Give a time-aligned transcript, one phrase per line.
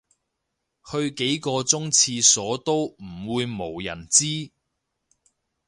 [0.91, 4.49] 去幾個鐘廁所都唔會無人知